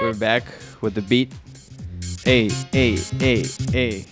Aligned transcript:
We're 0.00 0.14
back 0.14 0.44
with 0.80 0.94
the 0.94 1.02
beat. 1.02 1.30
Hey, 2.24 2.48
hey, 2.72 2.96
hey, 2.96 3.44
hey. 3.70 4.06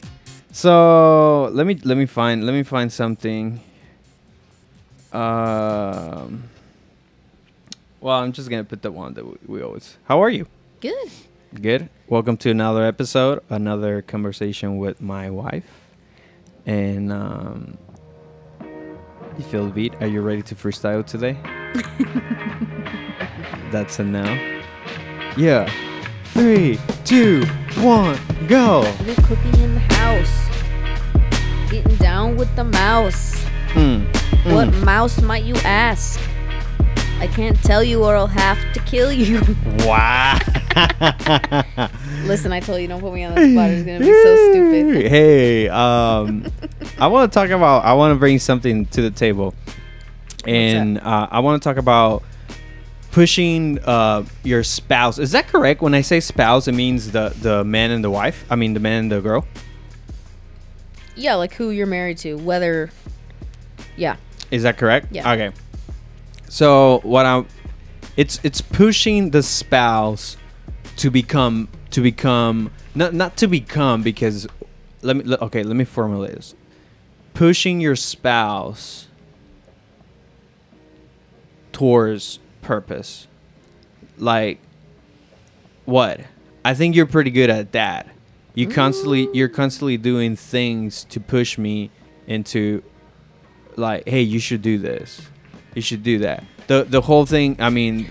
So 0.53 1.49
let 1.53 1.67
me 1.67 1.77
let 1.83 1.97
me 1.97 2.05
find 2.05 2.45
let 2.45 2.53
me 2.53 2.63
find 2.63 2.93
something. 2.93 3.59
Um. 5.15 6.45
Well, 8.01 8.21
I'm 8.21 8.33
just 8.33 8.51
gonna 8.51 8.65
put 8.65 8.83
the 8.83 8.93
one 8.93 9.15
that 9.15 9.25
we, 9.25 9.37
we 9.47 9.63
always. 9.63 9.97
How 10.05 10.23
are 10.23 10.29
you? 10.29 10.47
Good. 10.81 11.09
Good. 11.59 11.89
Welcome 12.07 12.37
to 12.39 12.51
another 12.51 12.85
episode, 12.85 13.43
another 13.49 14.03
conversation 14.03 14.77
with 14.77 15.01
my 15.01 15.31
wife. 15.31 15.89
And 16.67 17.11
um, 17.11 17.79
you 18.61 19.45
feel 19.45 19.65
the 19.65 19.73
beat? 19.73 19.95
Are 20.03 20.07
you 20.07 20.21
ready 20.21 20.43
to 20.43 20.55
freestyle 20.55 21.07
today? 21.07 21.39
That's 23.73 23.99
a 23.99 24.05
no. 24.05 24.58
Yeah. 25.39 25.71
Three, 26.35 26.81
two, 27.05 27.47
one, 27.77 28.19
go. 28.49 28.81
We're 29.07 29.15
cooking 29.15 29.55
in 29.61 29.75
the 29.75 29.95
house. 29.95 31.71
Getting 31.71 31.95
down 31.97 32.37
with 32.37 32.55
the 32.57 32.65
mouse. 32.65 33.41
Mm, 33.75 34.05
What 34.53 34.69
mm. 34.71 34.85
mouse 34.85 35.23
might 35.23 35.45
you 35.45 35.55
ask? 35.59 36.21
I 37.21 37.29
can't 37.29 37.57
tell 37.63 37.85
you 37.85 38.03
or 38.03 38.17
I'll 38.17 38.27
have 38.27 38.59
to 38.73 38.81
kill 38.81 39.13
you. 39.13 39.41
Wow. 39.87 40.39
Listen, 42.25 42.53
I 42.53 42.59
told 42.59 42.81
you 42.81 42.89
don't 42.89 43.01
put 43.01 43.15
me 43.15 43.23
on 43.23 43.37
the 43.37 43.53
spot. 43.53 43.71
It's 43.71 43.85
gonna 43.87 44.01
be 44.01 44.07
so 44.07 44.51
stupid. 44.51 45.07
Hey, 45.09 45.69
um, 45.69 46.47
I 46.99 47.07
want 47.07 47.33
to 47.33 47.35
talk 47.39 47.51
about. 47.51 47.85
I 47.85 47.95
want 47.95 48.13
to 48.13 48.19
bring 48.19 48.39
something 48.41 48.87
to 48.87 49.01
the 49.03 49.11
table, 49.11 49.55
and 50.47 50.99
uh, 50.99 51.29
I 51.31 51.41
want 51.41 51.63
to 51.63 51.67
talk 51.67 51.79
about 51.79 52.23
pushing 53.19 53.81
uh, 53.81 54.25
your 54.45 54.63
spouse. 54.63 55.19
Is 55.19 55.33
that 55.33 55.49
correct? 55.49 55.83
When 55.83 55.93
I 55.93 56.03
say 56.03 56.21
spouse, 56.21 56.69
it 56.69 56.73
means 56.73 57.11
the 57.11 57.35
the 57.43 57.65
man 57.65 57.91
and 57.91 58.05
the 58.05 58.11
wife. 58.11 58.45
I 58.49 58.55
mean 58.55 58.75
the 58.75 58.81
man 58.81 59.01
and 59.01 59.11
the 59.11 59.21
girl. 59.21 59.45
Yeah, 61.17 61.35
like 61.35 61.53
who 61.55 61.71
you're 61.71 61.89
married 61.89 62.19
to, 62.19 62.35
whether. 62.37 62.91
Yeah. 63.97 64.19
Is 64.53 64.63
that 64.63 64.79
correct? 64.79 65.09
Yeah. 65.11 65.33
Okay. 65.33 65.51
So 66.49 67.01
what 67.03 67.27
I'm, 67.27 67.49
it's 68.17 68.39
it's 68.45 68.61
pushing 68.61 69.31
the 69.31 69.43
spouse 69.43 70.37
to 70.99 71.11
become 71.11 71.69
to 71.91 72.01
become 72.01 72.71
not 72.95 73.15
not 73.15 73.37
to 73.39 73.49
become 73.49 74.05
because 74.05 74.47
let 75.03 75.17
me 75.17 75.35
okay 75.43 75.65
let 75.65 75.75
me 75.75 75.85
formulate 75.85 76.37
this. 76.37 76.55
Pushing 77.35 77.81
your 77.81 77.97
spouse 77.97 79.09
towards 81.73 82.39
purpose, 82.63 83.27
like 84.17 84.61
what? 85.85 86.21
I 86.65 86.75
think 86.75 86.95
you're 86.95 87.07
pretty 87.07 87.31
good 87.31 87.51
at 87.51 87.73
that. 87.73 88.09
You 88.55 88.67
mm-hmm. 88.67 88.75
constantly 88.75 89.29
you're 89.33 89.49
constantly 89.49 89.97
doing 89.97 90.37
things 90.37 91.05
to 91.05 91.21
push 91.21 91.59
me 91.59 91.91
into 92.27 92.83
like, 93.77 94.09
hey, 94.09 94.23
you 94.23 94.39
should 94.39 94.63
do 94.63 94.79
this. 94.79 95.23
You 95.75 95.83
should 95.83 96.03
do 96.03 96.19
that. 96.21 96.45
The 96.67 96.85
the 96.85 97.01
whole 97.01 97.25
thing. 97.25 97.57
I 97.61 97.71
mean, 97.71 98.11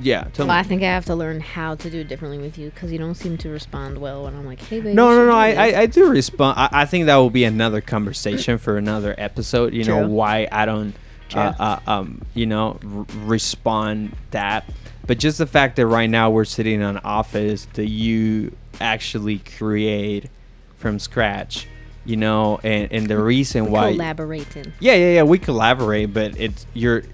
yeah. 0.00 0.24
Tell 0.32 0.46
Well, 0.46 0.56
I 0.56 0.62
think 0.62 0.82
I 0.82 0.86
have 0.86 1.06
to 1.06 1.14
learn 1.14 1.40
how 1.40 1.74
to 1.74 1.90
do 1.90 2.00
it 2.00 2.08
differently 2.08 2.38
with 2.38 2.58
you 2.58 2.70
because 2.70 2.92
you 2.92 2.98
don't 2.98 3.14
seem 3.14 3.36
to 3.38 3.48
respond 3.48 3.98
well 3.98 4.24
when 4.24 4.34
I'm 4.34 4.46
like, 4.46 4.60
hey, 4.60 4.80
baby. 4.80 4.94
No, 4.94 5.10
no, 5.10 5.26
no. 5.26 5.32
I. 5.32 5.52
I, 5.52 5.80
I 5.80 5.86
do 5.86 6.08
respond. 6.08 6.58
I, 6.58 6.68
I 6.72 6.84
think 6.84 7.06
that 7.06 7.16
will 7.16 7.30
be 7.30 7.44
another 7.44 7.80
conversation 7.80 8.58
for 8.58 8.76
another 8.76 9.14
episode. 9.18 9.74
You 9.74 9.84
know 9.84 10.06
why 10.06 10.48
I 10.52 10.66
don't, 10.66 10.94
True. 11.28 11.40
uh, 11.42 11.54
uh, 11.86 11.90
um, 11.90 12.22
you 12.34 12.46
know, 12.46 12.78
r- 12.84 13.06
respond 13.24 14.16
that. 14.30 14.64
But 15.06 15.18
just 15.18 15.38
the 15.38 15.46
fact 15.46 15.76
that 15.76 15.86
right 15.86 16.08
now 16.10 16.30
we're 16.30 16.44
sitting 16.44 16.76
in 16.76 16.82
an 16.82 16.98
office 16.98 17.66
that 17.74 17.86
you 17.88 18.54
actually 18.80 19.38
create 19.38 20.28
from 20.76 20.98
scratch, 20.98 21.66
you 22.04 22.16
know, 22.16 22.60
and 22.62 22.92
and 22.92 23.08
the 23.08 23.18
reason 23.18 23.64
We 23.66 23.70
why 23.70 23.92
collaborating. 23.92 24.72
Yeah, 24.80 24.94
yeah, 24.94 25.12
yeah. 25.14 25.22
We 25.22 25.38
collaborate, 25.38 26.12
but 26.12 26.38
it's 26.38 26.66
you're 26.74 27.04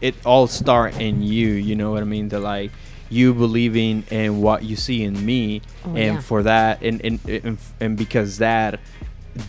it 0.00 0.14
all 0.26 0.46
start 0.48 1.00
in 1.00 1.22
you. 1.22 1.48
You 1.48 1.76
know 1.76 1.90
what 1.92 2.02
I 2.02 2.06
mean? 2.06 2.28
The 2.28 2.40
like 2.40 2.70
you 3.10 3.32
believing 3.32 4.04
in 4.10 4.42
what 4.42 4.64
you 4.64 4.76
see 4.76 5.02
in 5.04 5.24
me, 5.24 5.62
Oh, 5.84 5.90
and 5.90 6.16
yeah. 6.16 6.20
for 6.20 6.42
that, 6.42 6.82
and 6.82 7.00
and, 7.04 7.20
and 7.28 7.58
and 7.80 7.96
because 7.96 8.38
that 8.38 8.80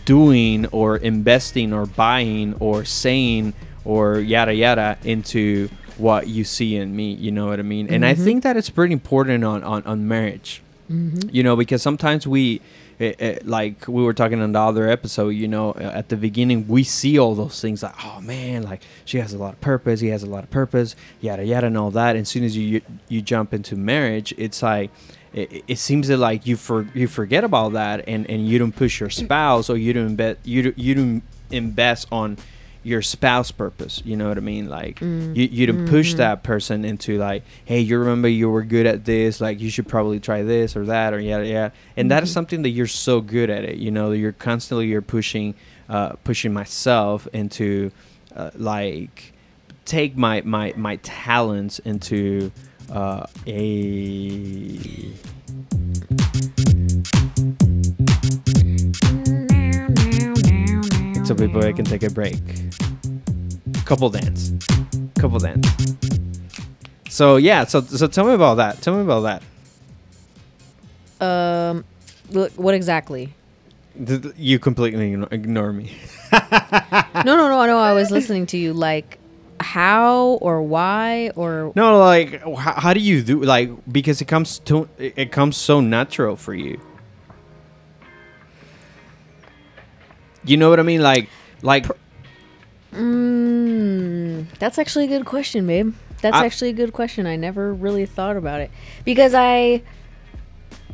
doing 0.04 0.66
or 0.66 0.96
investing 0.96 1.72
or 1.72 1.86
buying 1.86 2.54
or 2.60 2.84
saying 2.84 3.52
or 3.90 4.20
yada 4.34 4.54
yada 4.64 4.88
into 5.04 5.68
what 5.98 6.22
you 6.36 6.44
see 6.44 6.70
in 6.80 6.88
me. 7.00 7.08
You 7.24 7.30
know 7.36 7.46
what 7.50 7.58
I 7.58 7.62
mean? 7.74 7.86
And 7.94 8.02
I 8.10 8.14
Mhm. 8.14 8.24
think 8.26 8.38
that 8.44 8.54
it's 8.56 8.70
pretty 8.78 8.92
important 9.00 9.44
on 9.52 9.60
on 9.64 9.80
on 9.92 9.98
marriage 10.16 10.50
Mm-hmm. 10.90 11.28
you 11.36 11.42
know 11.46 11.54
because 11.62 11.80
sometimes 11.88 12.26
we 12.26 12.60
eh, 12.98 13.12
eh, 13.26 13.38
like 13.56 13.76
we 13.96 14.02
were 14.02 14.12
talking 14.20 14.40
on 14.42 14.50
the 14.58 14.58
other 14.70 14.86
episode 14.96 15.28
you 15.42 15.46
know 15.54 15.66
uh, 15.84 16.00
at 16.00 16.06
the 16.12 16.16
beginning 16.16 16.58
we 16.76 16.82
see 16.82 17.14
all 17.22 17.34
those 17.42 17.56
things 17.64 17.78
like 17.86 17.94
oh 18.08 18.18
man 18.20 18.58
like 18.70 18.80
she 19.04 19.16
has 19.24 19.32
a 19.32 19.38
lot 19.38 19.52
of 19.56 19.60
purpose 19.60 20.00
he 20.00 20.08
has 20.16 20.24
a 20.24 20.30
lot 20.34 20.42
of 20.42 20.50
purpose 20.50 20.90
yada 21.20 21.44
yada 21.52 21.68
and 21.68 21.78
all 21.78 21.92
that 21.92 22.16
and 22.16 22.22
as 22.26 22.28
soon 22.34 22.42
as 22.42 22.56
you 22.56 22.80
you 23.12 23.20
jump 23.22 23.54
into 23.54 23.76
marriage 23.76 24.34
it's 24.36 24.60
like 24.64 24.90
it, 25.32 25.62
it 25.72 25.78
seems 25.78 26.08
that 26.08 26.16
like 26.28 26.40
you 26.48 26.56
for 26.56 26.78
you 26.92 27.06
forget 27.06 27.44
about 27.50 27.70
that 27.80 27.96
and 28.12 28.28
and 28.28 28.40
you 28.50 28.58
don't 28.58 28.74
push 28.74 28.98
your 28.98 29.10
spouse 29.22 29.70
or 29.70 29.76
you 29.84 29.92
don't 29.92 30.16
bet 30.16 30.34
you 30.42 30.60
don't, 30.64 30.76
you 30.86 30.92
don't 30.98 31.22
invest 31.52 32.08
on 32.10 32.36
your 32.82 33.02
spouse 33.02 33.50
purpose 33.50 34.00
you 34.06 34.16
know 34.16 34.28
what 34.28 34.36
i 34.38 34.40
mean 34.40 34.68
like 34.68 35.00
Mm. 35.00 35.36
you, 35.36 35.44
you 35.50 35.66
don't 35.66 35.84
push 35.86 36.14
Mhm. 36.14 36.18
that 36.18 36.42
person 36.42 36.84
into 36.84 37.18
like 37.18 37.42
hey 37.64 37.80
you 37.80 37.98
remember 37.98 38.26
you 38.28 38.48
were 38.50 38.62
good 38.62 38.86
at 38.86 39.04
this 39.04 39.40
like 39.40 39.60
you 39.60 39.68
should 39.70 39.86
probably 39.88 40.18
try 40.20 40.42
this 40.42 40.74
or 40.76 40.84
that 40.86 41.12
or 41.12 41.20
yada 41.20 41.46
yada 41.46 41.72
and 41.96 42.10
that 42.10 42.22
is 42.22 42.30
Mhm. 42.30 42.34
something 42.34 42.62
that 42.62 42.70
you're 42.70 42.86
so 42.86 43.20
good 43.20 43.50
at 43.50 43.64
it 43.64 43.76
you 43.76 43.90
know 43.90 44.12
you're 44.12 44.32
constantly 44.32 44.86
you're 44.88 45.02
pushing 45.02 45.54
uh 45.88 46.10
pushing 46.24 46.52
myself 46.52 47.28
into 47.32 47.90
uh, 48.34 48.50
like 48.56 49.32
take 49.84 50.16
my 50.16 50.40
my 50.44 50.72
my 50.76 50.96
talents 51.02 51.80
into 51.80 52.50
uh 52.90 53.26
a 53.46 55.12
so 61.24 61.34
people 61.34 61.62
I 61.64 61.72
can 61.72 61.84
take 61.84 62.02
a 62.02 62.10
break 62.10 62.34
couple 63.90 64.08
dance 64.08 64.52
couple 65.18 65.40
dance 65.40 65.66
so 67.08 67.34
yeah 67.34 67.64
so 67.64 67.80
so 67.80 68.06
tell 68.06 68.24
me 68.24 68.34
about 68.34 68.54
that 68.54 68.80
tell 68.80 68.94
me 68.94 69.02
about 69.02 69.22
that 69.22 69.42
Um, 71.20 71.84
look, 72.30 72.52
what 72.52 72.72
exactly? 72.74 73.34
You 74.36 74.60
completely 74.60 75.12
ignore 75.32 75.72
me 75.72 75.90
no, 76.32 77.32
no, 77.34 77.48
no, 77.50 77.66
no. 77.66 77.78
I 77.78 77.92
was 77.92 78.12
listening 78.12 78.46
to 78.54 78.56
you. 78.56 78.72
Like, 78.72 79.18
how 79.58 80.38
or 80.40 80.62
why 80.62 81.32
or 81.34 81.72
no 81.74 81.98
like 81.98 82.40
how, 82.56 82.74
how 82.84 82.94
do 82.94 83.00
you 83.00 83.22
do 83.22 83.42
like 83.42 83.68
because 83.90 84.22
it 84.22 84.28
comes 84.28 84.60
to 84.60 84.88
it 84.98 85.32
comes 85.32 85.56
so 85.56 85.80
natural 85.80 86.36
for 86.36 86.54
you 86.54 86.80
you 90.44 90.56
know 90.56 90.70
what 90.70 90.78
i 90.78 90.82
mean 90.82 91.02
like 91.02 91.28
like 91.62 91.84
Mm, 92.92 93.29
that's 94.60 94.78
actually 94.78 95.06
a 95.06 95.08
good 95.08 95.24
question, 95.26 95.66
babe. 95.66 95.94
That's 96.22 96.36
I- 96.36 96.46
actually 96.46 96.70
a 96.70 96.74
good 96.74 96.92
question. 96.92 97.26
I 97.26 97.34
never 97.34 97.74
really 97.74 98.06
thought 98.06 98.36
about 98.36 98.60
it 98.60 98.70
because 99.04 99.34
I, 99.34 99.82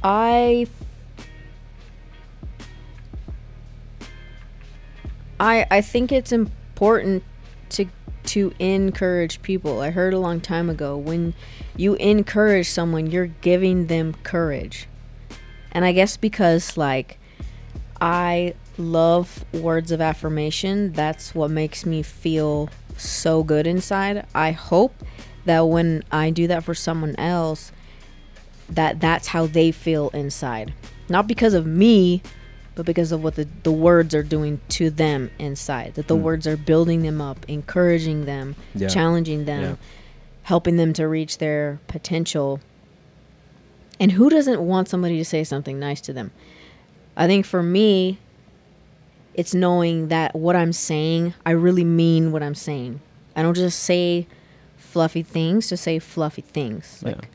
I, 0.03 0.66
I, 5.38 5.66
I 5.71 5.81
think 5.82 6.12
it's 6.12 6.32
important 6.32 7.22
to 7.71 7.87
to 8.25 8.53
encourage 8.59 9.43
people. 9.43 9.81
I 9.81 9.91
heard 9.91 10.15
a 10.15 10.19
long 10.19 10.41
time 10.41 10.69
ago 10.71 10.97
when 10.97 11.34
you 11.76 11.94
encourage 11.94 12.69
someone, 12.69 13.09
you're 13.09 13.26
giving 13.26 13.87
them 13.87 14.15
courage. 14.25 14.88
And 15.70 15.85
I 15.85 15.93
guess 15.93 16.17
because 16.17 16.76
like 16.76 17.19
I 18.00 18.55
love 18.79 19.44
words 19.52 19.91
of 19.91 20.00
affirmation. 20.00 20.93
That's 20.93 21.35
what 21.35 21.50
makes 21.50 21.85
me 21.87 22.02
feel 22.02 22.69
so 22.96 23.43
good 23.43 23.66
inside. 23.66 24.26
I 24.34 24.52
hope 24.52 24.94
that 25.44 25.60
when 25.60 26.02
I 26.10 26.31
do 26.31 26.46
that 26.48 26.64
for 26.64 26.75
someone 26.75 27.14
else, 27.16 27.72
that 28.69 29.00
that's 29.00 29.28
how 29.28 29.46
they 29.46 29.70
feel 29.70 30.08
inside. 30.10 30.75
Not 31.08 31.26
because 31.28 31.54
of 31.54 31.66
me, 31.66 32.22
but 32.75 32.84
because 32.84 33.12
of 33.12 33.22
what 33.22 33.37
the, 33.37 33.46
the 33.62 33.70
words 33.72 34.14
are 34.14 34.22
doing 34.25 34.60
to 34.70 34.90
them 34.90 35.31
inside. 35.38 35.94
That 35.94 36.08
the 36.08 36.16
Mm. 36.16 36.22
words 36.22 36.46
are 36.46 36.56
building 36.56 37.02
them 37.02 37.20
up, 37.20 37.44
encouraging 37.48 38.25
them, 38.26 38.56
Yeah. 38.75 38.88
challenging 38.88 39.44
them, 39.44 39.62
Yeah. 39.62 39.75
helping 40.43 40.76
them 40.76 40.93
to 40.94 41.06
reach 41.08 41.38
their 41.38 41.78
potential. 41.87 42.60
And 43.98 44.12
who 44.12 44.28
doesn't 44.28 44.60
want 44.60 44.88
somebody 44.88 45.16
to 45.19 45.25
say 45.25 45.43
something 45.44 45.78
nice 45.78 46.00
to 46.02 46.12
them? 46.12 46.32
I 47.16 47.26
think 47.26 47.46
for 47.46 47.62
me, 47.62 48.19
it's 49.37 49.55
knowing 49.55 50.09
that 50.09 50.35
what 50.35 50.56
I'm 50.56 50.73
saying, 50.73 51.35
I 51.44 51.50
really 51.50 51.85
mean 51.85 52.33
what 52.33 52.43
I'm 52.43 52.55
saying. 52.55 53.00
I 53.37 53.43
don't 53.43 53.55
just 53.55 53.81
say 53.81 54.27
fluffy 54.77 55.23
things 55.23 55.69
to 55.69 55.77
say 55.77 55.99
fluffy 55.99 56.41
things. 56.41 57.03
Yeah. 57.05 57.12
Like 57.12 57.29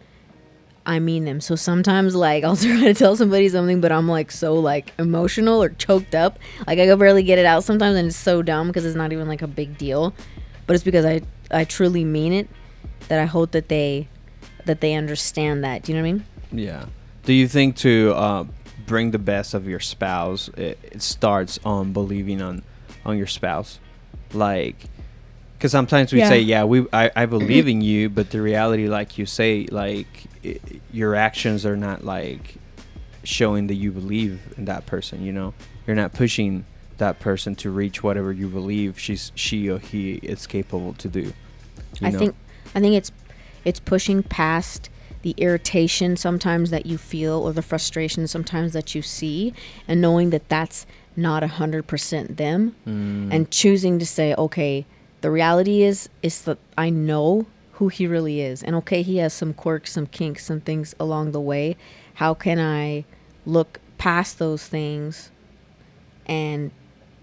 I 0.84 0.98
mean 0.98 1.26
them. 1.26 1.40
So 1.42 1.56
sometimes 1.56 2.16
like 2.16 2.44
I'll 2.46 2.58
try 2.58 2.86
to 2.86 2.94
tell 2.96 3.16
somebody 3.16 3.48
something, 3.50 3.82
but 3.82 3.92
I'm 3.92 4.08
like 4.08 4.32
so 4.32 4.56
like 4.56 4.94
emotional 4.98 5.62
or 5.62 5.70
choked 5.70 6.16
up, 6.16 6.40
like 6.66 6.80
I 6.80 6.88
can 6.88 6.98
barely 6.98 7.22
get 7.22 7.38
it 7.38 7.46
out 7.46 7.64
sometimes, 7.64 7.96
and 7.96 8.08
it's 8.08 8.18
so 8.18 8.42
dumb 8.42 8.68
because 8.68 8.84
it's 8.84 8.96
not 8.96 9.14
even 9.14 9.28
like 9.28 9.44
a 9.44 9.48
big 9.48 9.78
deal, 9.78 10.16
but 10.66 10.74
it's 10.74 10.84
because 10.84 11.06
I 11.06 11.22
I 11.52 11.66
truly 11.66 12.04
mean 12.04 12.34
it. 12.34 12.50
That 13.10 13.20
I 13.20 13.26
hope 13.26 13.52
that 13.52 13.68
they 13.68 14.08
that 14.66 14.82
they 14.82 14.96
understand 14.96 15.64
that. 15.64 15.84
Do 15.84 15.92
you 15.92 15.98
know 15.98 16.04
what 16.04 16.10
I 16.10 16.14
mean? 16.14 16.26
Yeah. 16.52 16.86
Do 17.26 17.34
you 17.34 17.48
think 17.48 17.76
to 17.78 18.14
uh, 18.16 18.46
bring 18.92 19.12
the 19.12 19.20
best 19.34 19.54
of 19.54 19.68
your 19.68 19.80
spouse, 19.80 20.50
it, 20.58 20.78
it 20.84 21.02
starts 21.02 21.58
on 21.64 21.94
believing 21.94 22.42
on 22.42 22.62
on 23.06 23.18
your 23.18 23.28
spouse, 23.40 23.80
like? 24.34 24.76
Because 25.58 25.72
sometimes 25.72 26.12
we 26.12 26.20
Yeah. 26.20 26.28
say, 26.30 26.42
"Yeah, 26.42 26.64
we 26.66 26.86
I, 26.92 27.10
I 27.16 27.26
believe 27.26 27.68
in 27.70 27.80
you," 27.82 28.10
but 28.10 28.32
the 28.32 28.42
reality, 28.42 28.88
like 28.90 29.18
you 29.18 29.26
say, 29.26 29.66
like 29.72 30.08
i 30.44 30.60
your 30.92 31.16
actions 31.16 31.66
are 31.66 31.78
not 31.78 32.04
like 32.04 32.56
showing 33.24 33.68
that 33.68 33.76
you 33.84 33.92
believe 33.92 34.34
in 34.58 34.66
that 34.66 34.86
person. 34.86 35.24
You 35.24 35.32
know, 35.32 35.54
you're 35.88 35.96
not 36.04 36.12
pushing 36.14 36.66
that 36.98 37.20
person 37.20 37.56
to 37.56 37.70
reach 37.72 38.04
whatever 38.04 38.32
you 38.34 38.48
believe 38.60 39.00
she's 39.00 39.32
she 39.36 39.70
or 39.70 39.80
he 39.80 40.16
is 40.34 40.46
capable 40.48 40.94
to 41.04 41.08
do. 41.08 41.22
you 42.02 42.08
I 42.08 42.10
know? 42.12 42.20
think 42.20 42.36
I 42.76 42.80
think 42.82 42.94
it's 42.96 43.12
it's 43.64 43.80
pushing 43.80 44.24
past 44.24 44.90
the 45.22 45.36
irritation 45.38 46.18
sometimes 46.18 46.70
that 46.72 46.86
you 46.86 46.98
feel 46.98 47.40
or 47.40 47.54
the 47.54 47.62
frustration 47.62 48.28
sometimes 48.28 48.74
that 48.74 48.96
you 48.96 49.02
see 49.02 49.54
and 49.88 50.02
knowing 50.02 50.30
that 50.32 50.48
that's 50.50 50.86
not 51.16 51.44
a 51.44 51.48
hundred 51.48 51.86
percent 51.88 52.38
them 52.38 52.76
Mm, 52.88 53.34
and 53.34 53.52
choosing 53.52 54.00
to 54.00 54.06
say 54.06 54.34
okay 54.36 54.86
the 55.22 55.30
reality 55.30 55.84
is 55.84 56.10
is 56.24 56.42
that 56.44 56.58
I 56.78 56.90
know 56.90 57.46
who 57.74 57.90
he 57.90 58.08
really 58.08 58.42
is 58.42 58.64
and 58.64 58.76
okay 58.78 59.02
he 59.02 59.18
has 59.18 59.34
some 59.34 59.54
quirks 59.54 59.92
some 59.92 60.08
kinks 60.08 60.46
some 60.46 60.62
things 60.62 60.96
along 61.00 61.32
the 61.32 61.42
way. 61.42 61.76
How 62.16 62.34
can 62.34 62.60
I 62.60 63.06
look 63.46 63.80
past 63.98 64.40
those 64.40 64.66
things 64.68 65.32
and 66.26 66.72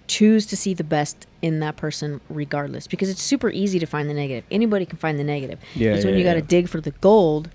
choose 0.06 0.46
to 0.46 0.56
see 0.56 0.74
the 0.74 0.84
best 0.84 1.26
in 1.42 1.60
that 1.60 1.76
person 1.76 2.20
regardless? 2.28 2.86
Because 2.86 3.08
it's 3.10 3.22
super 3.22 3.50
easy 3.50 3.78
to 3.78 3.86
find 3.86 4.08
the 4.08 4.14
negative. 4.14 4.44
Anybody 4.50 4.86
can 4.86 4.98
find 4.98 5.18
the 5.18 5.24
negative. 5.24 5.58
Yeah, 5.74 5.94
it's 5.94 6.04
when 6.04 6.14
yeah, 6.14 6.18
you 6.18 6.24
got 6.24 6.34
to 6.34 6.42
dig 6.42 6.68
for 6.68 6.80
the 6.80 6.92
gold 6.92 7.50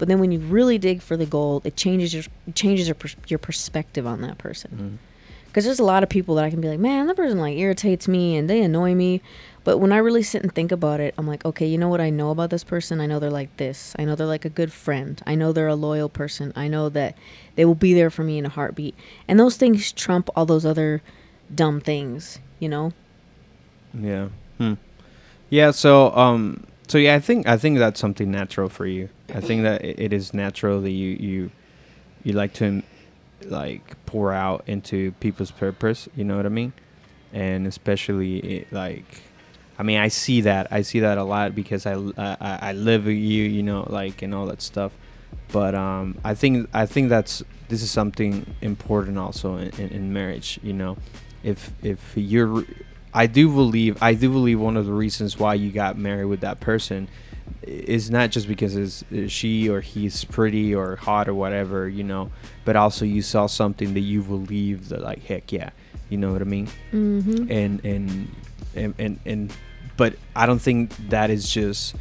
but 0.00 0.08
then 0.08 0.18
when 0.18 0.32
you 0.32 0.40
really 0.40 0.78
dig 0.78 1.00
for 1.00 1.16
the 1.16 1.26
gold 1.26 1.64
it 1.64 1.76
changes 1.76 2.12
your 2.12 2.24
changes 2.54 2.88
your, 2.88 2.96
your 3.28 3.38
perspective 3.38 4.06
on 4.06 4.20
that 4.22 4.36
person 4.38 4.98
mm, 4.98 5.10
because 5.50 5.64
there's 5.64 5.80
a 5.80 5.84
lot 5.84 6.04
of 6.04 6.08
people 6.08 6.36
that 6.36 6.44
I 6.44 6.50
can 6.50 6.60
be 6.60 6.68
like, 6.68 6.78
man, 6.78 7.08
that 7.08 7.16
person 7.16 7.38
like 7.40 7.58
irritates 7.58 8.06
me 8.06 8.36
and 8.36 8.48
they 8.48 8.62
annoy 8.62 8.94
me. 8.94 9.20
But 9.64 9.78
when 9.78 9.90
I 9.90 9.96
really 9.96 10.22
sit 10.22 10.42
and 10.44 10.54
think 10.54 10.70
about 10.70 11.00
it, 11.00 11.12
I'm 11.18 11.26
like, 11.26 11.44
okay, 11.44 11.66
you 11.66 11.76
know 11.76 11.88
what 11.88 12.00
I 12.00 12.08
know 12.08 12.30
about 12.30 12.50
this 12.50 12.62
person? 12.62 13.00
I 13.00 13.06
know 13.06 13.18
they're 13.18 13.30
like 13.30 13.56
this. 13.56 13.96
I 13.98 14.04
know 14.04 14.14
they're 14.14 14.28
like 14.28 14.44
a 14.44 14.50
good 14.50 14.72
friend. 14.72 15.20
I 15.26 15.34
know 15.34 15.52
they're 15.52 15.66
a 15.66 15.74
loyal 15.74 16.08
person. 16.08 16.52
I 16.54 16.68
know 16.68 16.88
that 16.90 17.18
they 17.56 17.64
will 17.64 17.74
be 17.74 17.92
there 17.92 18.10
for 18.10 18.22
me 18.22 18.38
in 18.38 18.46
a 18.46 18.48
heartbeat. 18.48 18.94
And 19.26 19.40
those 19.40 19.56
things 19.56 19.90
trump 19.90 20.30
all 20.36 20.46
those 20.46 20.64
other 20.64 21.02
dumb 21.52 21.80
things, 21.80 22.38
you 22.60 22.68
know? 22.68 22.92
Yeah. 23.92 24.28
Hmm. 24.58 24.74
Yeah. 25.50 25.72
So, 25.72 26.14
um, 26.14 26.64
so 26.90 26.98
yeah, 26.98 27.14
I 27.14 27.20
think 27.20 27.46
I 27.46 27.56
think 27.56 27.78
that's 27.78 28.00
something 28.00 28.32
natural 28.32 28.68
for 28.68 28.84
you. 28.84 29.10
I 29.32 29.40
think 29.40 29.62
that 29.62 29.84
it 29.84 30.12
is 30.12 30.34
natural 30.34 30.80
that 30.80 30.90
you 30.90 31.10
you 31.20 31.50
you 32.24 32.32
like 32.32 32.52
to 32.54 32.82
like 33.44 33.94
pour 34.06 34.32
out 34.32 34.64
into 34.66 35.12
people's 35.20 35.52
purpose. 35.52 36.08
You 36.16 36.24
know 36.24 36.36
what 36.36 36.46
I 36.46 36.48
mean? 36.48 36.72
And 37.32 37.68
especially 37.68 38.38
it, 38.38 38.72
like, 38.72 39.22
I 39.78 39.84
mean, 39.84 39.98
I 39.98 40.08
see 40.08 40.40
that 40.40 40.66
I 40.72 40.82
see 40.82 40.98
that 40.98 41.16
a 41.16 41.22
lot 41.22 41.54
because 41.54 41.86
I 41.86 41.94
I, 42.18 42.36
I 42.40 42.72
live 42.72 43.04
with 43.04 43.14
you. 43.14 43.44
You 43.44 43.62
know, 43.62 43.86
like 43.88 44.20
and 44.22 44.34
all 44.34 44.46
that 44.46 44.60
stuff. 44.60 44.90
But 45.52 45.76
um, 45.76 46.18
I 46.24 46.34
think 46.34 46.68
I 46.74 46.86
think 46.86 47.08
that's 47.08 47.44
this 47.68 47.84
is 47.84 47.90
something 47.92 48.52
important 48.62 49.16
also 49.16 49.58
in, 49.58 49.68
in, 49.78 49.88
in 49.90 50.12
marriage. 50.12 50.58
You 50.60 50.72
know, 50.72 50.96
if 51.44 51.70
if 51.84 52.14
you're 52.16 52.64
I 53.12 53.26
do 53.26 53.48
believe 53.48 54.02
I 54.02 54.14
do 54.14 54.30
believe 54.30 54.60
one 54.60 54.76
of 54.76 54.86
the 54.86 54.92
reasons 54.92 55.38
why 55.38 55.54
you 55.54 55.70
got 55.70 55.98
married 55.98 56.26
with 56.26 56.40
that 56.40 56.60
person 56.60 57.08
is 57.62 58.10
not 58.10 58.30
just 58.30 58.46
because 58.46 58.76
is 58.76 59.04
she 59.28 59.68
or 59.68 59.80
he's 59.80 60.24
pretty 60.24 60.74
or 60.74 60.96
hot 60.96 61.28
or 61.28 61.34
whatever, 61.34 61.88
you 61.88 62.04
know, 62.04 62.30
but 62.64 62.76
also 62.76 63.04
you 63.04 63.22
saw 63.22 63.46
something 63.46 63.94
that 63.94 64.00
you 64.00 64.22
believe 64.22 64.88
that 64.90 65.00
like 65.00 65.24
heck 65.24 65.52
yeah, 65.52 65.70
you 66.08 66.18
know 66.18 66.32
what 66.32 66.40
I 66.40 66.44
mean? 66.44 66.68
Mm-hmm. 66.92 67.50
And 67.50 67.84
and 67.84 68.34
and 68.74 68.94
and, 68.98 69.20
and 69.26 69.52
but 69.96 70.14
I 70.34 70.46
don't 70.46 70.60
think 70.60 70.96
that 71.08 71.30
is 71.30 71.50
just 71.50 71.96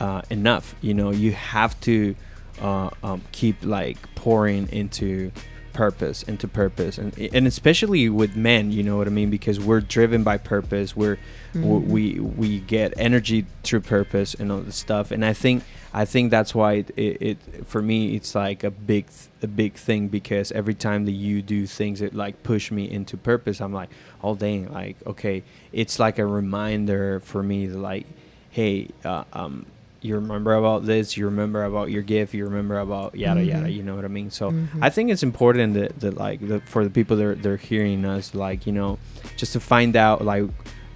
uh, 0.00 0.22
enough. 0.30 0.74
You 0.80 0.94
know, 0.94 1.10
you 1.10 1.32
have 1.32 1.78
to 1.82 2.14
uh, 2.60 2.90
um, 3.02 3.22
keep 3.32 3.64
like 3.64 4.14
pouring 4.14 4.68
into 4.68 5.30
purpose 5.72 6.22
into 6.24 6.46
purpose 6.48 6.98
and 6.98 7.16
and 7.18 7.46
especially 7.46 8.08
with 8.08 8.36
men 8.36 8.70
you 8.70 8.82
know 8.82 8.96
what 8.96 9.06
i 9.06 9.10
mean 9.10 9.30
because 9.30 9.58
we're 9.60 9.80
driven 9.80 10.22
by 10.22 10.36
purpose 10.36 10.94
we're 10.96 11.18
w 11.52 11.80
Mhm. 11.80 11.86
we 11.86 12.20
we 12.20 12.60
get 12.60 12.92
energy 12.96 13.46
through 13.62 13.80
purpose 13.80 14.34
and 14.34 14.50
all 14.52 14.60
this 14.60 14.76
stuff 14.76 15.10
and 15.10 15.24
i 15.24 15.32
think 15.32 15.62
i 15.92 16.04
think 16.04 16.30
that's 16.30 16.54
why 16.54 16.74
it, 16.74 16.90
it, 16.96 17.22
it 17.22 17.38
for 17.66 17.82
me 17.82 18.14
it's 18.16 18.34
like 18.34 18.62
a 18.64 18.70
big 18.70 19.06
a 19.42 19.46
big 19.46 19.72
thing 19.74 20.08
because 20.08 20.52
every 20.52 20.74
time 20.74 21.04
that 21.06 21.12
you 21.26 21.42
do 21.42 21.66
things 21.66 22.00
that 22.00 22.14
like 22.14 22.42
push 22.42 22.70
me 22.70 22.90
into 22.90 23.16
purpose 23.16 23.60
i'm 23.60 23.72
like 23.72 23.90
oh 24.22 24.34
dang 24.34 24.70
like 24.72 24.96
okay 25.06 25.42
it's 25.72 25.98
like 25.98 26.18
a 26.18 26.26
reminder 26.26 27.20
for 27.20 27.42
me 27.42 27.66
that 27.66 27.78
like 27.78 28.06
hey 28.50 28.88
uh, 29.04 29.24
um 29.32 29.66
you 30.02 30.14
remember 30.14 30.54
about 30.54 30.86
this 30.86 31.16
you 31.16 31.26
remember 31.26 31.64
about 31.64 31.90
your 31.90 32.02
gift 32.02 32.32
you 32.32 32.44
remember 32.44 32.78
about 32.78 33.14
yada 33.14 33.42
yada 33.44 33.66
Mhm. 33.66 33.74
you 33.74 33.82
know 33.82 33.94
what 33.94 34.04
i 34.04 34.08
mean 34.08 34.30
so 34.30 34.50
Mhm. 34.50 34.78
I 34.80 34.88
think 34.90 35.10
it's 35.10 35.22
important 35.22 35.74
that, 35.74 36.00
that 36.00 36.16
like 36.16 36.40
the, 36.46 36.60
for 36.60 36.84
the 36.84 36.90
people 36.90 37.16
that 37.18 37.24
are, 37.24 37.34
they're 37.34 37.56
hearing 37.58 38.04
us, 38.04 38.34
like 38.34 38.66
you 38.66 38.72
know, 38.72 38.98
just 39.36 39.52
to 39.52 39.60
find 39.60 39.94
out 39.96 40.24
like 40.24 40.44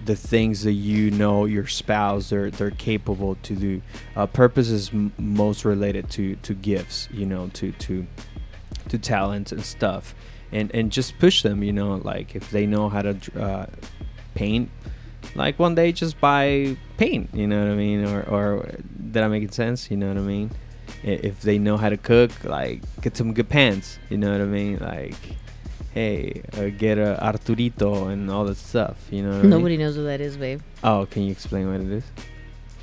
the 0.03 0.15
things 0.15 0.63
that 0.63 0.73
you 0.73 1.09
know 1.11 1.45
your 1.45 1.67
spouse 1.67 2.29
they're 2.29 2.49
they're 2.51 2.71
capable 2.71 3.35
to 3.43 3.53
do. 3.55 3.81
Uh, 4.15 4.25
purpose 4.27 4.69
is 4.69 4.89
m- 4.93 5.13
most 5.17 5.65
related 5.65 6.09
to 6.11 6.35
to 6.37 6.53
gifts, 6.53 7.07
you 7.13 7.25
know, 7.25 7.49
to 7.53 7.71
to 7.73 8.05
to 8.89 8.97
talents 8.97 9.51
and 9.51 9.63
stuff, 9.63 10.13
and 10.51 10.69
and 10.73 10.91
just 10.91 11.17
push 11.19 11.41
them, 11.43 11.63
you 11.63 11.73
know, 11.73 11.95
like 12.03 12.35
if 12.35 12.49
they 12.51 12.65
know 12.65 12.89
how 12.89 13.01
to 13.03 13.15
uh, 13.39 13.65
paint. 14.35 14.69
Like 15.33 15.57
one 15.59 15.75
day, 15.75 15.91
just 15.91 16.19
buy 16.19 16.77
paint. 16.97 17.29
You 17.33 17.47
know 17.47 17.59
what 17.63 17.71
I 17.71 17.75
mean? 17.75 18.05
Or, 18.05 18.21
or 18.29 18.75
did 19.11 19.23
I 19.23 19.27
make 19.27 19.43
it 19.43 19.53
sense? 19.53 19.89
You 19.89 19.97
know 19.97 20.07
what 20.09 20.17
I 20.17 20.21
mean? 20.21 20.51
if 21.03 21.41
they 21.41 21.59
know 21.59 21.77
how 21.77 21.89
to 21.89 21.97
cook, 21.97 22.31
like 22.43 22.81
get 23.01 23.15
some 23.17 23.33
good 23.33 23.47
pants. 23.49 23.99
You 24.09 24.17
know 24.17 24.31
what 24.31 24.41
I 24.41 24.45
mean? 24.45 24.77
Like, 24.79 25.15
hey, 25.93 26.41
uh, 26.57 26.69
get 26.77 26.97
a 26.97 27.17
Arturito 27.21 28.11
and 28.11 28.29
all 28.31 28.45
that 28.45 28.57
stuff. 28.57 28.97
You 29.11 29.21
know? 29.23 29.29
What 29.29 29.37
I 29.37 29.41
mean? 29.41 29.49
Nobody 29.51 29.77
knows 29.77 29.97
what 29.97 30.03
that 30.05 30.21
is, 30.21 30.35
babe. 30.37 30.61
Oh, 30.83 31.05
can 31.09 31.23
you 31.23 31.31
explain 31.31 31.71
what 31.71 31.81
it 31.81 31.91
is? 31.91 32.03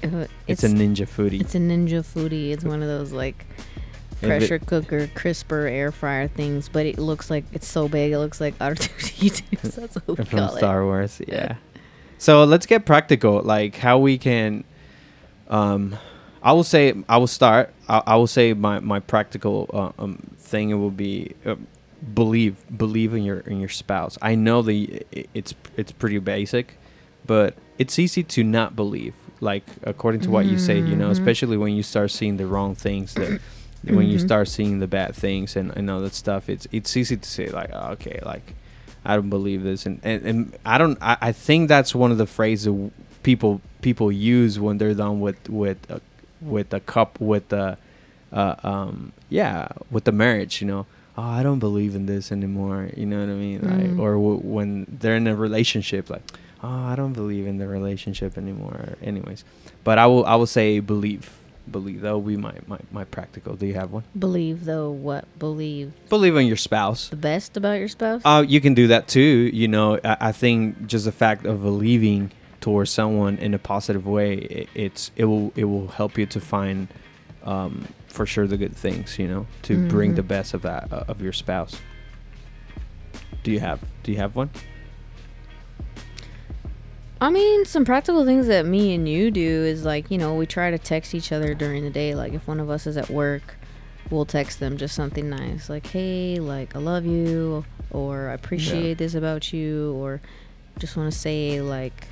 Uh, 0.04 0.26
It's, 0.46 0.62
a 0.64 0.68
Ninja 0.68 1.06
Foodi. 1.08 1.40
It's 1.40 1.54
a 1.54 1.58
Ninja 1.58 2.02
Foodi. 2.04 2.50
It's 2.50 2.64
one 2.64 2.82
of 2.82 2.88
those 2.88 3.12
like 3.12 3.44
If 4.20 4.24
it- 4.24 4.26
pressure 4.26 4.58
cooker, 4.58 5.06
crisper, 5.14 5.66
air 5.66 5.90
fryer 5.90 6.28
things, 6.28 6.68
but 6.68 6.86
it 6.86 6.98
looks 6.98 7.28
like 7.30 7.44
it's 7.52 7.66
so 7.68 7.88
big. 7.88 8.12
It 8.12 8.18
looks 8.18 8.40
like 8.40 8.56
R2D2. 8.60 9.60
That's 9.74 9.94
what 9.96 10.06
we 10.18 10.24
from 10.24 10.38
call 10.38 10.56
Star 10.56 10.84
Wars. 10.84 11.20
Yeah. 11.26 11.56
So 12.22 12.44
let's 12.44 12.66
get 12.66 12.84
practical. 12.86 13.42
Like 13.42 13.74
how 13.76 13.98
we 13.98 14.16
can. 14.16 14.62
Um, 15.48 15.96
I 16.40 16.52
will 16.52 16.62
say 16.62 16.94
I 17.08 17.16
will 17.16 17.26
start. 17.26 17.74
I, 17.88 18.00
I 18.06 18.14
will 18.16 18.28
say 18.28 18.54
my 18.54 18.78
my 18.78 19.00
practical 19.00 19.68
uh, 19.74 19.90
um 20.02 20.18
thing 20.38 20.78
will 20.80 20.90
be. 20.92 21.34
Uh, 21.44 21.56
believe 22.14 22.56
believe 22.76 23.14
in 23.14 23.22
your 23.22 23.38
in 23.46 23.60
your 23.60 23.68
spouse 23.68 24.18
i 24.20 24.34
know 24.34 24.60
the 24.60 25.06
it's 25.34 25.54
it's 25.76 25.92
pretty 25.92 26.18
basic 26.18 26.76
but 27.24 27.54
it's 27.78 27.96
easy 27.96 28.24
to 28.24 28.42
not 28.42 28.74
believe 28.74 29.14
like 29.40 29.62
according 29.84 30.20
to 30.20 30.28
what 30.28 30.46
you 30.46 30.58
say 30.58 30.80
you 30.80 30.96
know 30.96 31.10
Mhm. 31.10 31.12
especially 31.12 31.56
when 31.56 31.76
you 31.76 31.82
start 31.84 32.10
seeing 32.10 32.38
the 32.38 32.46
wrong 32.46 32.74
things 32.74 33.14
that 33.14 33.40
when 33.84 34.08
you 34.08 34.16
Mhm. 34.18 34.20
start 34.28 34.48
seeing 34.48 34.80
the 34.80 34.88
bad 34.88 35.14
things 35.14 35.54
and, 35.54 35.70
and 35.76 35.88
all 35.88 36.00
that 36.00 36.12
stuff 36.12 36.48
it's 36.48 36.66
it's 36.72 36.96
easy 36.96 37.16
to 37.16 37.28
say 37.28 37.46
like 37.50 37.70
oh, 37.72 37.92
okay 37.92 38.18
like 38.26 38.54
i 39.04 39.14
don't 39.16 39.30
believe 39.30 39.62
this. 39.62 39.86
And 39.86 40.00
and, 40.02 40.24
and 40.26 40.56
i 40.64 40.78
don't 40.78 40.98
I, 41.00 41.16
I 41.20 41.32
think 41.32 41.68
that's 41.68 41.94
one 41.94 42.10
of 42.12 42.18
the 42.18 42.26
phrases 42.26 42.90
people 43.22 43.60
people 43.80 44.10
use 44.12 44.58
when 44.60 44.78
they're 44.78 44.94
done 44.94 45.20
with 45.20 45.48
with 45.48 45.78
a, 45.90 46.00
with 46.40 46.72
a 46.74 46.80
cup 46.80 47.20
with 47.20 47.48
the 47.48 47.78
uh, 48.32 48.54
um 48.62 49.12
yeah 49.28 49.68
with 49.90 50.04
the 50.04 50.12
marriage 50.12 50.60
you 50.60 50.66
know? 50.66 50.86
Oh 51.18 51.22
i 51.22 51.42
don't 51.42 51.58
believe 51.58 51.94
in 51.94 52.06
this 52.06 52.32
anymore 52.32 52.90
you 52.96 53.06
know 53.06 53.20
what 53.20 53.28
i 53.28 53.34
mean? 53.34 53.60
Like 53.62 53.90
Mm. 53.90 53.98
or 54.00 54.12
w- 54.14 54.40
when 54.42 54.86
they're 55.00 55.16
in 55.16 55.26
a 55.26 55.36
relationship 55.36 56.08
like 56.08 56.22
oh 56.62 56.68
i 56.68 56.94
don't 56.96 57.12
believe 57.12 57.46
in 57.46 57.58
the 57.58 57.66
relationship 57.68 58.38
anymore 58.38 58.94
anyways. 59.02 59.44
But 59.84 59.98
i 59.98 60.06
will 60.06 60.24
i 60.26 60.34
will 60.36 60.46
say 60.46 60.80
believe 60.80 61.30
believe 61.70 62.00
that 62.02 62.10
will 62.12 62.20
be 62.20 62.36
my, 62.36 62.54
my 62.66 62.78
my 62.90 63.04
practical 63.04 63.54
do 63.54 63.66
you 63.66 63.74
have 63.74 63.92
one 63.92 64.02
Believe 64.18 64.64
though 64.64 64.90
what? 64.90 65.24
Believe 65.38 65.92
believe 66.08 66.36
in 66.36 66.46
your 66.46 66.56
spouse 66.56 67.08
the 67.08 67.16
best 67.16 67.56
about 67.56 67.78
your 67.78 67.88
spouse? 67.88 68.22
uh, 68.24 68.44
you 68.46 68.60
can 68.60 68.74
do 68.74 68.86
that 68.88 69.06
too. 69.08 69.50
You 69.52 69.68
know, 69.68 69.98
I, 70.04 70.16
I 70.28 70.32
think 70.32 70.86
just 70.86 71.04
the 71.04 71.12
fact 71.12 71.46
of 71.46 71.62
believing 71.62 72.30
towards 72.60 72.90
someone 72.90 73.38
in 73.38 73.54
a 73.54 73.58
positive 73.58 74.06
way, 74.06 74.34
it, 74.34 74.68
it's 74.74 75.10
it 75.16 75.24
will 75.26 75.52
it 75.56 75.64
will 75.64 75.88
help 75.88 76.18
you 76.18 76.26
to 76.26 76.40
find 76.40 76.88
um, 77.44 77.88
for 78.08 78.26
sure 78.26 78.46
the 78.46 78.56
good 78.56 78.76
things. 78.76 79.18
You 79.18 79.28
know, 79.28 79.46
to 79.62 79.88
bring 79.88 80.12
Mhm. 80.12 80.16
the 80.16 80.22
best 80.22 80.54
of 80.54 80.62
that 80.62 80.92
uh, 80.92 81.04
of 81.08 81.20
your 81.22 81.32
spouse. 81.32 81.80
Do 83.44 83.50
you 83.50 83.60
have 83.60 83.80
Do 84.02 84.10
you 84.12 84.18
have 84.18 84.34
one? 84.36 84.50
I 87.22 87.30
mean, 87.30 87.64
some 87.66 87.84
practical 87.84 88.24
things 88.24 88.48
that 88.48 88.66
me 88.66 88.92
and 88.96 89.08
you 89.08 89.30
do 89.30 89.40
is 89.40 89.84
like, 89.84 90.10
you 90.10 90.18
know, 90.18 90.34
we 90.34 90.44
try 90.44 90.72
to 90.72 90.78
text 90.78 91.14
each 91.14 91.30
other 91.30 91.54
during 91.54 91.84
the 91.84 91.90
day. 91.90 92.16
Like, 92.16 92.32
if 92.32 92.48
one 92.48 92.58
of 92.58 92.68
us 92.68 92.84
is 92.84 92.96
at 92.96 93.10
work, 93.10 93.54
we'll 94.10 94.26
text 94.26 94.58
them 94.58 94.76
just 94.76 94.96
something 94.96 95.30
nice, 95.30 95.70
like, 95.70 95.86
hey, 95.86 96.40
like, 96.40 96.74
I 96.74 96.80
love 96.80 97.06
you, 97.06 97.64
or 97.92 98.28
I 98.28 98.32
appreciate 98.32 98.98
this 98.98 99.14
about 99.14 99.52
you, 99.52 99.92
or 99.92 100.20
just 100.80 100.96
want 100.96 101.12
to 101.12 101.16
say, 101.16 101.60
like, 101.60 102.08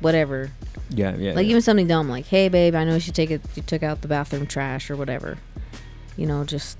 whatever. 0.00 0.50
Yeah, 0.88 1.14
yeah. 1.16 1.34
like, 1.34 1.44
yeah. 1.44 1.50
even 1.50 1.60
something 1.60 1.86
dumb, 1.86 2.08
like, 2.08 2.24
hey, 2.24 2.48
babe, 2.48 2.74
I 2.74 2.84
know 2.84 2.94
you 2.94 3.00
should 3.00 3.14
take 3.14 3.30
it, 3.30 3.42
you 3.56 3.62
took 3.62 3.82
out 3.82 4.00
the 4.00 4.08
bathroom 4.08 4.46
trash, 4.46 4.90
or 4.90 4.96
whatever. 4.96 5.36
You 6.16 6.24
know, 6.24 6.44
just 6.44 6.78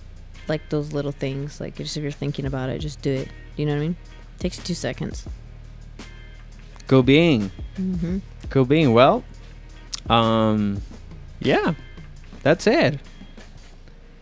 like 0.49 0.71
those 0.71 0.95
little 0.95 1.13
things. 1.13 1.61
Like, 1.61 1.77
just 1.77 1.95
if 1.95 2.03
you're 2.03 2.11
thinking 2.11 2.47
about 2.47 2.71
it, 2.71 2.79
just 2.79 3.03
do 3.03 3.13
it. 3.13 3.29
You 3.57 3.67
know 3.67 3.73
what 3.73 3.81
I 3.81 3.83
mean? 3.83 3.97
Takes 4.39 4.57
you 4.57 4.65
two 4.65 4.75
seconds. 4.75 5.27
Go 6.91 7.03
being. 7.05 7.53
Mm-hmm. 7.77 8.19
Cool 8.51 8.65
being. 8.65 8.93
Well, 8.93 9.23
um, 10.09 10.83
yeah, 11.39 11.75
that's 12.43 12.67
it. 12.67 12.99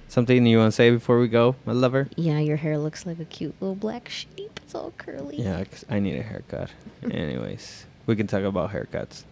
Something 0.08 0.44
you 0.44 0.58
want 0.58 0.68
to 0.68 0.76
say 0.76 0.90
before 0.90 1.18
we 1.18 1.28
go, 1.28 1.56
my 1.64 1.72
lover? 1.72 2.08
Yeah, 2.14 2.40
your 2.40 2.58
hair 2.58 2.76
looks 2.76 3.06
like 3.06 3.18
a 3.20 3.25
cute 3.25 3.54
little 3.60 3.75
black 3.75 4.10
sheep. 4.10 4.60
It's 4.62 4.75
all 4.75 4.92
curly. 4.98 5.40
Yeah, 5.40 5.64
I 5.88 5.98
need 5.98 6.18
a 6.18 6.22
haircut. 6.22 6.68
Anyways, 7.10 7.87
we 8.04 8.16
can 8.16 8.26
talk 8.26 8.42
about 8.42 8.70
haircuts 8.72 9.25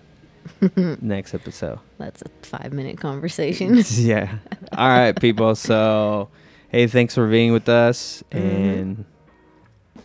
next 1.02 1.34
episode. 1.34 1.78
That's 1.98 2.22
a 2.22 2.30
five 2.40 2.72
minute 2.72 2.96
conversation. 2.96 3.82
yeah. 3.90 4.38
All 4.72 4.88
right, 4.88 5.12
people. 5.18 5.54
So, 5.56 6.30
hey, 6.70 6.86
thanks 6.86 7.14
for 7.14 7.28
being 7.28 7.52
with 7.52 7.68
us 7.68 8.24
Mhm. 8.32 8.38
and 8.80 9.04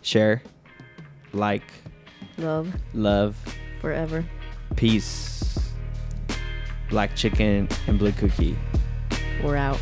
share, 0.02 0.42
like, 1.32 1.64
Love 2.38 2.74
love, 2.94 3.36
forever. 3.80 4.24
peace, 4.76 5.72
black 6.90 7.14
chicken, 7.14 7.68
and 7.86 7.98
blue 7.98 8.12
cookie. 8.12 8.56
We're 9.42 9.56
out. 9.56 9.78